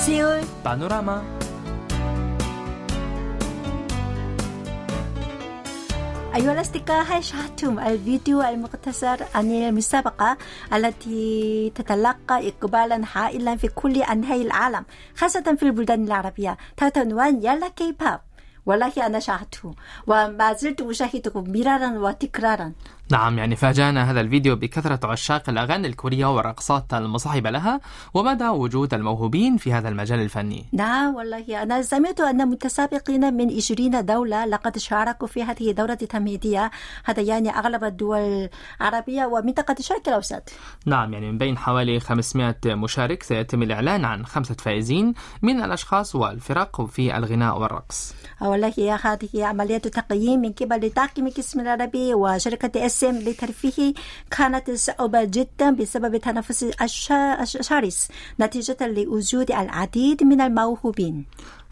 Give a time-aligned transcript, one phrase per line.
[0.00, 1.22] سيول بانوراما
[6.34, 10.36] أيها الأصدقاء هل شاهدتم الفيديو المختصر عن المسابقة
[10.72, 14.84] التي تتلقى إقبالا هائلا في كل أنحاء العالم
[15.16, 18.20] خاصة في البلدان العربية تحت عنوان يلا كي باب
[18.66, 19.74] والله أنا شاهدته
[20.06, 22.72] وما زلت أشاهده مرارا وتكرارا
[23.10, 27.80] نعم يعني فاجأنا هذا الفيديو بكثرة عشاق الأغاني الكورية والرقصات المصاحبة لها
[28.14, 30.66] ومدى وجود الموهوبين في هذا المجال الفني.
[30.72, 36.70] نعم والله أنا سمعت أن متسابقين من 20 دولة لقد شاركوا في هذه الدورة التمهيدية
[37.04, 38.48] هذا يعني أغلب الدول
[38.80, 40.42] العربية ومنطقة الشرق الأوسط.
[40.86, 46.86] نعم يعني من بين حوالي 500 مشارك سيتم الإعلان عن خمسة فائزين من الأشخاص والفرق
[46.86, 48.14] في الغناء والرقص.
[48.40, 53.94] والله هذه عملية تقييم من قبل طاقم القسم العربي وشركة إس ام لترفيه
[54.30, 56.62] كانت صعبة جدا بسبب التنافس
[57.32, 58.08] الشرس
[58.40, 61.24] نتيجة لوجود العديد من الموهوبين.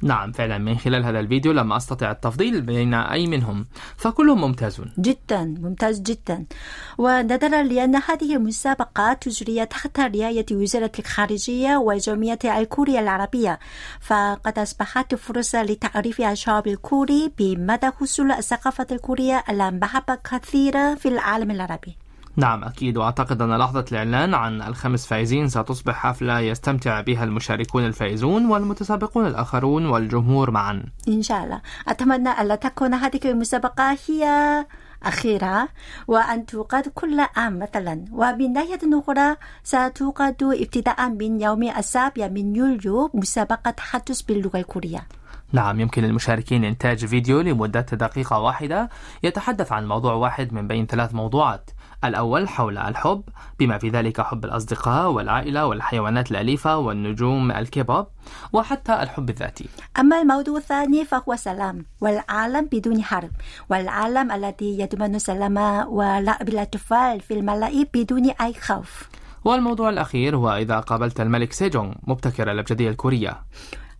[0.02, 4.92] نعم فعلا من خلال هذا الفيديو لم أستطع التفضيل بين أي منهم فكلهم ممتازون.
[4.98, 6.46] جدا ممتاز جدا.
[6.98, 13.58] ونظرا لأن هذه المسابقة تجري تحت رعاية وزارة الخارجية وجمعية الكورية العربية
[14.00, 21.50] فقد أصبحت فرصة لتعريف الشعب الكوري بمدى حصول الثقافة الكورية على محبة كثيرة في العالم
[21.50, 22.07] العربي.
[22.38, 22.96] نعم أكيد.
[22.96, 29.86] وأعتقد أن لحظة الإعلان عن الخمس فائزين ستصبح حفلة يستمتع بها المشاركون الفائزون والمتسابقون الآخرون
[29.86, 30.82] والجمهور معا.
[31.08, 31.60] إن شاء الله.
[31.88, 34.24] أتمنى ألا تكون هذه المسابقة هي
[35.02, 35.68] أخيرة
[36.08, 38.04] وأن توقد كل عام مثلا.
[38.12, 45.06] ومن ناحية أخرى ستوقد ابتداء من يوم السابع من يوليو مسابقة تحدث باللغة الكورية.
[45.52, 48.88] نعم يمكن للمشاركين إنتاج فيديو لمدة دقيقة واحدة
[49.22, 51.70] يتحدث عن موضوع واحد من بين ثلاث موضوعات.
[52.04, 53.22] الأول حول الحب
[53.58, 58.06] بما في ذلك حب الأصدقاء والعائلة والحيوانات الأليفة والنجوم الكيبوب
[58.52, 59.68] وحتى الحب الذاتي.
[59.98, 63.30] أما الموضوع الثاني فهو سلام والعالم بدون حرب
[63.70, 65.56] والعالم الذي يضمن سلام
[65.88, 69.08] ولعب الأطفال في الملاهي بدون أي خوف.
[69.44, 73.42] والموضوع الأخير هو إذا قابلت الملك سيجونغ مبتكر الأبجدية الكورية.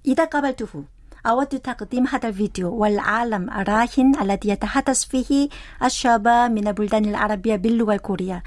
[0.07, 0.85] إذا قابلته
[1.29, 2.75] أود تقديم هذا الفيديو.
[2.75, 5.49] والعالم الراهن الذي يتحدث فيه
[5.85, 8.43] الشباب من البلدان العربية باللغة الكورية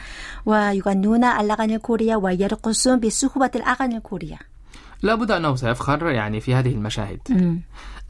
[0.45, 4.50] ويغنون الأغاني الكورية ويرقصون بصحبة الأغاني الكورية.
[5.01, 7.19] لابد أنه سيفخر يعني في هذه المشاهد.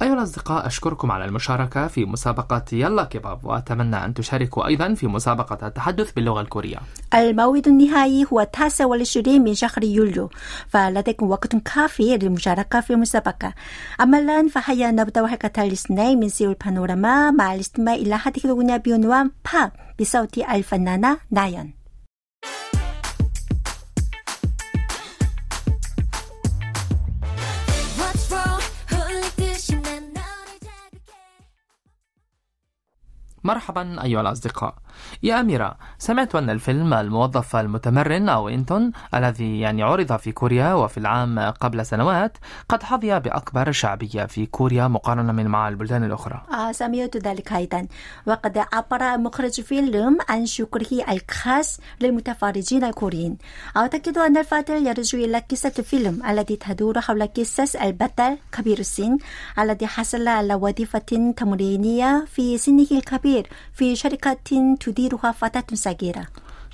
[0.02, 5.68] أيها الأصدقاء أشكركم على المشاركة في مسابقة يلا كباب وأتمنى أن تشاركوا أيضا في مسابقة
[5.68, 6.78] التحدث باللغة الكورية.
[7.13, 10.29] الموعد النهائي هو 29 من شهر يوليو
[10.68, 13.53] فلديكم وقت كافي للمشاركة في المسابقة
[14.02, 19.31] أما الآن فهيا نبدأ حلقة الاثنين من سيول بانوراما مع الاستماع إلى هذه الأغنية بعنوان
[19.53, 21.80] باب بصوت الفنانة نايون.
[33.44, 34.75] مرحبا أيها الأصدقاء.
[35.24, 40.97] يا أميرة سمعت أن الفيلم الموظف المتمرن أو إنتون الذي يعني عرض في كوريا وفي
[40.97, 42.38] العام قبل سنوات
[42.69, 46.41] قد حظي بأكبر شعبية في كوريا مقارنة من مع البلدان الأخرى.
[46.53, 47.88] آه سمعت ذلك أيضا.
[48.28, 53.38] وقد عبر مخرج فيلم عن شكره الخاص للمتفرجين الكوريين.
[53.78, 59.18] أعتقد أن الفاتل يرجع إلى قصة الفيلم التي تدور حول قصص البطل كبير السن
[59.59, 66.26] الذي حصل على وظيفة تمرينية في سنه الكبير في شركة تديرها فتاة صغيرة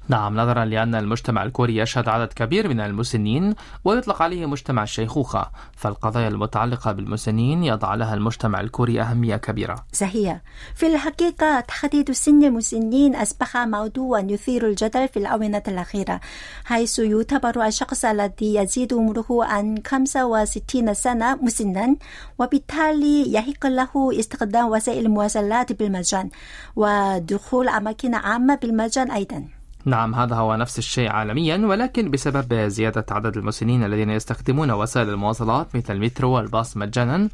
[0.09, 6.27] نعم نظرا لأن المجتمع الكوري يشهد عدد كبير من المسنين ويطلق عليه مجتمع الشيخوخة فالقضايا
[6.27, 9.85] المتعلقة بالمسنين يضع لها المجتمع الكوري أهمية كبيرة.
[9.93, 10.41] صحيح.
[10.75, 16.19] في الحقيقة تحديد سن المسنين أصبح موضوعا يثير الجدل في الآونة الأخيرة
[16.65, 21.95] حيث يعتبر الشخص الذي يزيد عمره عن 65 سنة مسنا
[22.39, 26.29] وبالتالي يحق له استخدام وسائل المواصلات بالمجان
[26.75, 29.56] ودخول أماكن عامة بالمجان أيضا.
[29.87, 35.75] نعم هذا هو نفس الشيء عالميا ولكن بسبب زيادة عدد المسنين الذين يستخدمون وسائل المواصلات
[35.75, 37.29] مثل المترو والباص مجانا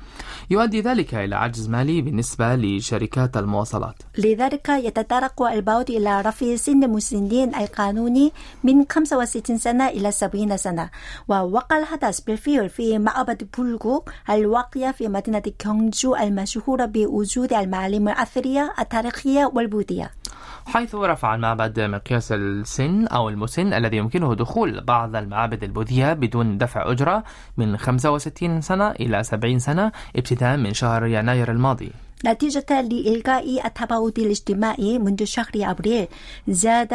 [0.50, 3.96] يؤدي ذلك إلى عجز مالي بالنسبة لشركات المواصلات.
[4.18, 8.32] لذلك يتطرق البعض إلى رفع سن المسنين القانوني
[8.64, 10.90] من 65 سنة إلى 70 سنة
[11.28, 19.52] ووقع الحدث بالفعل في معبد بولغوك الواقع في مدينة كونجو المشهورة بوجود المعالم الأثرية التاريخية
[19.54, 20.12] والبوذية.
[20.66, 26.92] حيث رفع المعبد مقياس السن أو المسن الذي يمكنه دخول بعض المعابد البوذية بدون دفع
[26.92, 27.24] أجرة
[27.58, 31.92] من 65 سنة إلى 70 سنة ابتداء من شهر يناير الماضي.
[32.26, 36.08] نتيجة لإلغاء التباعد الاجتماعي منذ شهر أبريل
[36.48, 36.94] زاد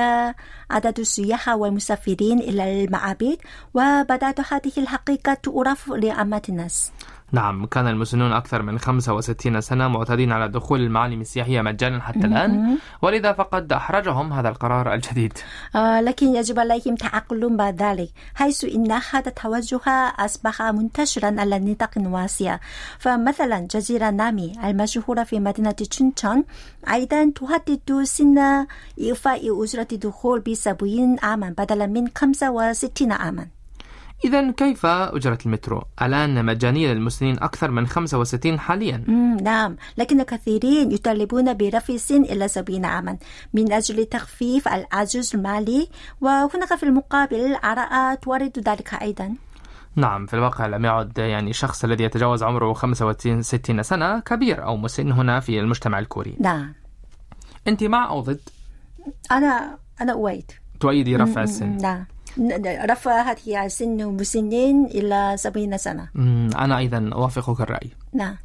[0.70, 3.36] عدد السياح والمسافرين إلى المعابد
[3.74, 6.92] وبدأت هذه الحقيقة تعرف لعامة الناس.
[7.32, 12.78] نعم كان المسنون أكثر من 65 سنة معتادين على دخول المعالم السياحية مجانا حتى الآن
[13.02, 15.32] ولذا فقد أحرجهم هذا القرار الجديد.
[15.76, 19.80] آه لكن يجب عليهم تعقل مع ذلك حيث إن هذا التوجه
[20.18, 22.58] أصبح منتشرا على نطاق واسع
[22.98, 26.44] فمثلا جزيرة نامي المشهورة في مدينة تشونشون
[26.92, 28.66] أيضا تهدد سن
[29.00, 33.57] إيفاء أجرة دخول ب 70 عاما بدلا من 65 عاما.
[34.24, 39.04] إذا كيف أجرة المترو؟ الآن مجانية للمسنين أكثر من 65 حاليا.
[39.42, 39.76] نعم.
[39.98, 43.18] لكن كثيرين يطالبون برفع السن إلى 70 عاما
[43.54, 45.88] من أجل تخفيف العجز المالي
[46.20, 49.34] وهناك في المقابل آراء تورد ذلك أيضا.
[49.96, 54.76] نعم في الواقع لم يعد يعني الشخص الذي يتجاوز عمره 65 60 سنة كبير أو
[54.76, 56.36] مسن هنا في المجتمع الكوري.
[56.40, 56.74] نعم.
[57.68, 58.40] أنت مع أو ضد؟
[59.30, 60.50] أنا أنا أؤيد.
[60.80, 61.76] تؤيدي رفع السن.
[61.76, 62.06] نعم.
[62.36, 66.08] ن- رفع هذه السن مسنين إلى 70 سنة.
[66.58, 67.90] أنا أيضا أوافقك الرأي.
[68.12, 68.36] نعم.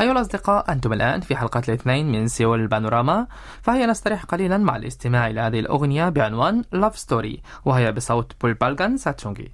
[0.00, 3.26] أيها الأصدقاء أنتم الآن في حلقة الاثنين من سيول البانوراما
[3.62, 8.96] فهيا نستريح قليلا مع الاستماع إلى هذه الأغنية بعنوان Love Story وهي بصوت بول بالغان
[8.96, 9.48] ساتشونغي.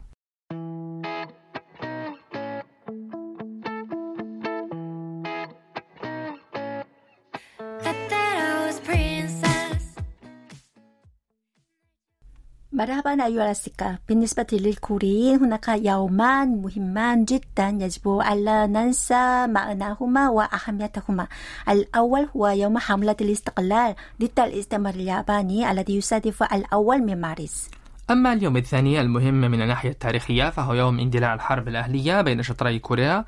[12.74, 21.26] مرحبا أيها الأصدقاء بالنسبة للكوريين هناك يومان مهمان جدا يجب ألا ننسى معناهما وأهميتهما
[21.68, 27.68] الأول هو يوم حملة الاستقلال ضد الاستعمار الياباني الذي يصادف الأول من مارس
[28.10, 33.24] أما اليوم الثاني المهم من الناحية التاريخية فهو يوم اندلاع الحرب الأهلية بين شطري كوريا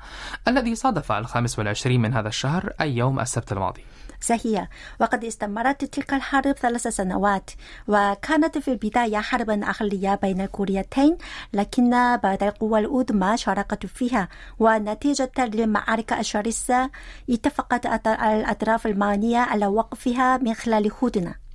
[0.47, 3.81] الذي صادف الخامس والعشرين من هذا الشهر أي يوم السبت الماضي.
[4.21, 4.67] صحيح.
[5.01, 7.51] وقد استمرت تلك الحرب ثلاث سنوات
[7.87, 11.17] وكانت في البداية حربا أهلية بين الكوريتين
[11.53, 11.89] لكن
[12.23, 14.27] بعد القوى العظمى شاركت فيها
[14.59, 16.89] ونتيجة للمعارك الشرسة
[17.29, 21.46] اتفقت الأط- الأطراف المعنية على وقفها من خلال هدنة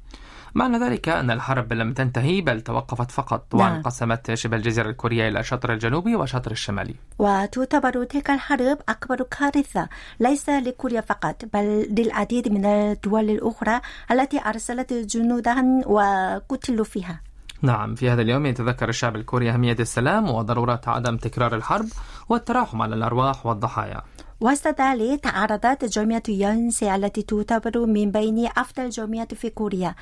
[0.55, 3.73] معنى ذلك أن الحرب لم تنتهي بل توقفت فقط نعم.
[3.73, 9.89] وانقسمت شبه الجزيرة الكورية إلى الشطر الجنوبي والشطر الشمالي وتعتبر تلك الحرب أكبر كارثة
[10.21, 17.21] ليس لكوريا فقط بل للعديد من الدول الأخرى التي أرسلت جنودها وقتلوا فيها.
[17.63, 21.87] نعم في هذا اليوم يتذكر الشعب الكوري أهمية السلام وضرورة عدم تكرار الحرب
[22.29, 24.03] والتراحم على الأرواح والضحايا.
[24.41, 29.95] وسط ذلك تعرضت جامعة يونسي التي تعتبر من بين أفضل الجامعات في كوريا.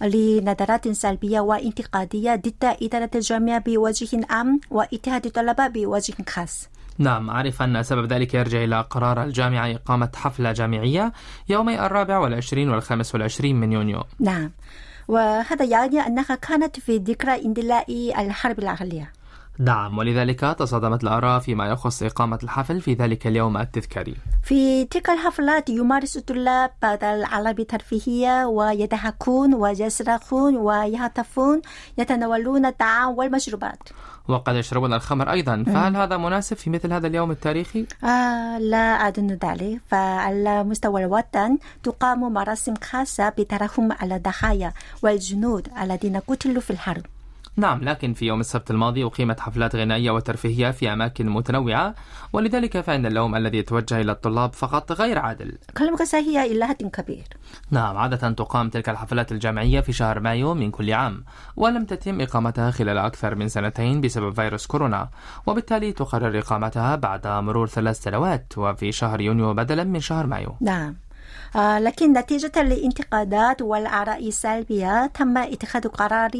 [0.00, 6.68] لنظرات سلبية وانتقادية ضد إدارة الجامعة بوجه عام واتحاد الطلبة بوجه خاص.
[6.98, 11.12] نعم أعرف أن سبب ذلك يرجع إلى قرار الجامعة إقامة حفلة جامعية
[11.48, 14.04] يومي الرابع والعشرين والخامس والعشرين من يونيو.
[14.20, 14.50] نعم
[15.08, 17.84] وهذا يعني أنها كانت في ذكرى اندلاع
[18.18, 19.12] الحرب الأهلية
[19.58, 24.16] نعم ولذلك تصادمت الآراء فيما يخص إقامة الحفل في ذلك اليوم التذكاري.
[24.42, 31.62] في تلك الحفلات يمارس الطلاب بعض الألعاب الترفيهية ويضحكون ويصرخون ويهتفون
[31.98, 33.88] يتناولون الطعام والمشروبات.
[34.28, 35.64] وقد يشربون الخمر أيضا.
[35.66, 39.80] فهل هذا مناسب في مثل هذا اليوم التاريخي؟ آه لا أظن ذلك.
[39.86, 44.72] فعلى مستوى الوطن تقام مراسم خاصة بترحم على الضحايا
[45.02, 47.02] والجنود الذين قتلوا في الحرب.
[47.56, 51.94] نعم لكن في يوم السبت الماضي أقيمت حفلات غنائية وترفيهية في أماكن متنوعة
[52.32, 55.58] ولذلك فإن اللوم الذي يتوجه إلى الطلاب فقط غير عادل.
[55.78, 57.24] كلامك صحيح إلى حد كبير.
[57.70, 61.24] نعم عادة تقام تلك الحفلات الجامعية في شهر مايو من كل عام
[61.56, 65.08] ولم تتم إقامتها خلال أكثر من سنتين بسبب فيروس كورونا
[65.46, 70.56] وبالتالي تقرر إقامتها بعد مرور ثلاث سنوات وفي شهر يونيو بدلا من شهر مايو.
[70.60, 70.96] نعم.
[71.56, 76.30] لكن نتيجة للانتقادات والآراء السلبية تم اتخاذ قرار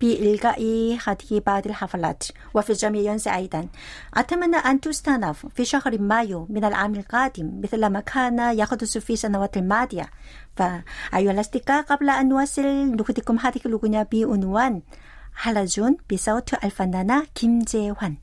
[0.00, 0.62] بإلغاء
[1.06, 3.68] هذه بعض الحفلات وفي يونسي أيضا.
[4.14, 9.56] أتمنى أن تستأنف في شهر مايو من العام القادم مثل ما كان يحدث في السنوات
[9.56, 10.10] الماضية.
[10.56, 12.62] فأيها الأصدقاء قبل أن نواصل
[12.96, 14.82] نهديكم هذه الأغنية بعنوان
[15.34, 18.16] حلزون بصوت الفنانة كيم جيهوان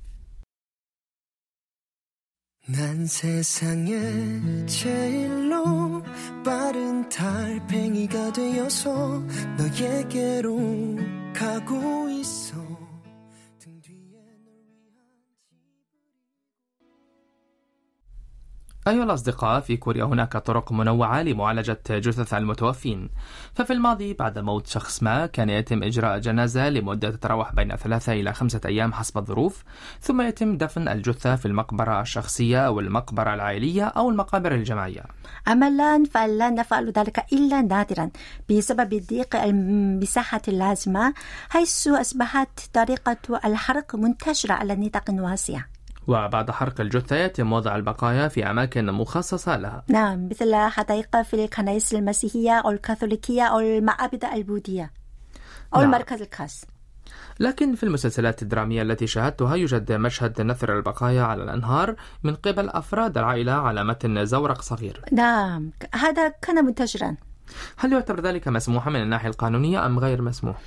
[2.71, 3.97] 난 세상에
[4.67, 6.03] 제일로
[6.45, 9.23] 빠른 달팽이가 되어서
[9.57, 10.55] 너에게로
[11.33, 12.78] 가고 있어
[18.87, 23.09] أيها الأصدقاء في كوريا هناك طرق منوعة لمعالجة جثث المتوفين.
[23.53, 28.33] ففي الماضي بعد موت شخص ما كان يتم إجراء جنازة لمدة تتراوح بين ثلاثة إلى
[28.33, 29.63] خمسة أيام حسب الظروف
[30.01, 35.03] ثم يتم دفن الجثة في المقبرة الشخصية أو المقبرة العائلية أو المقابر الجماعية.
[35.47, 38.09] أما الآن فلا نفعل ذلك إلا نادرا
[38.49, 41.13] بسبب ضيق المساحة اللازمة
[41.49, 45.61] حيث أصبحت طريقة الحرق منتشرة على نطاق واسع.
[46.09, 51.93] وبعد حرق الجثة يتم وضع البقايا في أماكن مخصصة لها نعم مثل حدائق في الكنائس
[51.93, 54.91] المسيحية أو الكاثوليكية أو المعابد البوذية
[55.75, 55.93] أو نعم.
[55.93, 56.65] المركز الخاص
[57.39, 63.17] لكن في المسلسلات الدرامية التي شاهدتها يوجد مشهد نثر البقايا على الأنهار من قبل أفراد
[63.17, 67.15] العائلة على متن زورق صغير نعم هذا كان منتشرا
[67.77, 70.61] هل يعتبر ذلك مسموحا من الناحية القانونية أم غير مسموح؟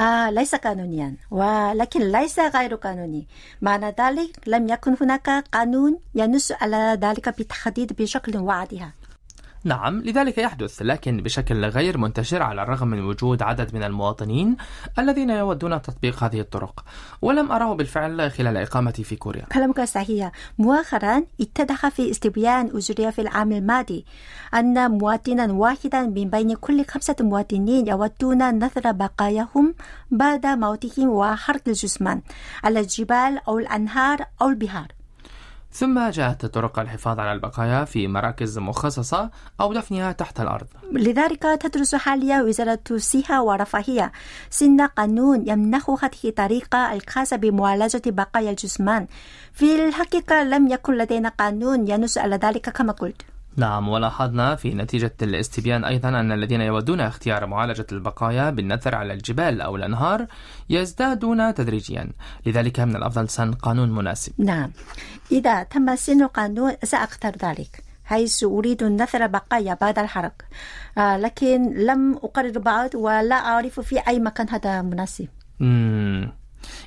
[0.00, 3.26] آه ليس قانونيا ولكن ليس غير قانوني
[3.62, 8.90] معنى ذلك لم يكن هناك قانون ينص على ذلك بالتحديد بشكل واضح
[9.66, 14.56] نعم لذلك يحدث لكن بشكل غير منتشر على الرغم من وجود عدد من المواطنين
[14.98, 16.84] الذين يودون تطبيق هذه الطرق.
[17.22, 19.44] ولم أراه بالفعل خلال إقامتي في كوريا.
[19.52, 20.32] كلامك صحيح.
[20.58, 24.04] مؤخرا اتضح في استبيان أجري في العام الماضي
[24.54, 29.74] أن مواطنا واحدا من بين كل خمسة مواطنين يودون نثر بقاياهم
[30.10, 32.22] بعد موتهم وحرق الجثمان
[32.64, 34.95] على الجبال أو الأنهار أو البحار.
[35.72, 39.30] ثم جاءت طرق الحفاظ على البقايا في مراكز مخصصة
[39.60, 40.66] أو دفنها تحت الأرض.
[40.92, 44.12] لذلك تدرس حاليا وزارة الصحة والرفاهية
[44.50, 49.06] سن قانون يمنح هذه الطريقة الخاصة بمعالجة بقايا الجثمان
[49.52, 53.22] في الحقيقة لم يكن لدينا قانون ينص على ذلك كما قلت.
[53.56, 59.60] نعم ولاحظنا في نتيجة الاستبيان أيضا أن الذين يودون اختيار معالجة البقايا بالنثر على الجبال
[59.60, 60.26] أو الأنهار
[60.70, 62.12] يزدادون تدريجيا.
[62.46, 64.32] لذلك من الأفضل سن قانون مناسب.
[64.38, 64.70] نعم.
[65.32, 70.34] إذا تم سن القانون سأختار ذلك حيث أريد نثر بقايا بعد الحرق.
[70.98, 75.28] آه لكن لم أقرر بعد ولا أعرف في أي مكان هذا مناسب.
[75.60, 76.32] مم.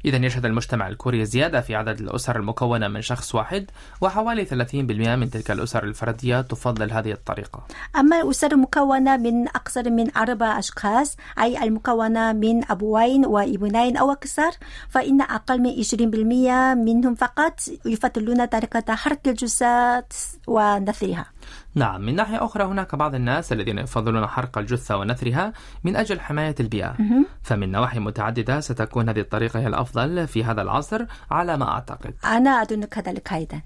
[0.05, 3.71] إذا يشهد المجتمع الكوري زيادة في عدد الأسر المكونة من شخص واحد
[4.01, 7.63] وحوالي 30% من تلك الأسر الفردية تفضل هذه الطريقة.
[7.95, 14.51] أما الأسر المكونة من أكثر من أربع أشخاص أي المكونة من أبوين وابنين أو أكثر
[14.89, 20.13] فإن أقل من 20% منهم فقط يفضلون طريقة حرق الجثات
[20.47, 21.25] ونثرها.
[21.75, 25.53] نعم من ناحية أخرى هناك بعض الناس الذين يفضلون حرق الجثة ونثرها
[25.83, 26.95] من أجل حماية البيئة.
[27.43, 32.13] فمن نواحي متعددة ستكون هذه الطريقة هي الأفضل في هذا العصر على ما أعتقد.
[32.25, 33.61] أنا أظن كذلك أيضا.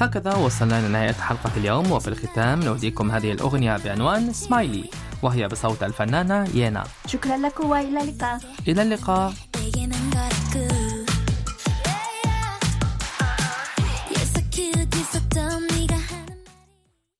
[0.00, 4.84] هكذا وصلنا لنهاية حلقة اليوم وفي الختام نوديكم هذه الأغنية بعنوان سمايلي
[5.22, 6.84] وهي بصوت الفنانة يينا.
[7.06, 8.40] شكرا لكم وإلى اللقاء.
[8.68, 9.32] إلى اللقاء.